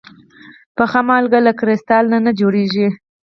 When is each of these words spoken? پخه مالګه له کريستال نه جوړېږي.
پخه 0.77 0.99
مالګه 1.07 1.39
له 1.45 1.51
کريستال 1.59 2.03
نه 2.25 2.31
جوړېږي. 2.39 2.87